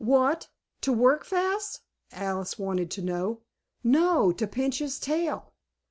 "What, 0.03 0.47
to 0.81 0.91
work 0.91 1.23
fast?" 1.23 1.81
Alice 2.11 2.57
wanted 2.57 2.89
to 2.89 3.03
know. 3.03 3.41
"No, 3.83 4.31
to 4.31 4.47
pinch 4.47 4.79
his 4.79 4.99
tail." 4.99 5.53